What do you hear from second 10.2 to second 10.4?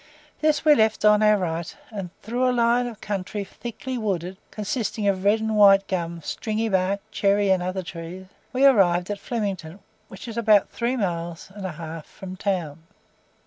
is